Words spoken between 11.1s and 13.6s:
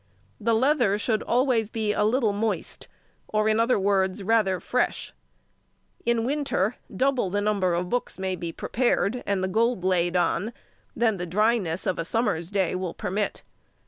the dryness of a summer's day will permit.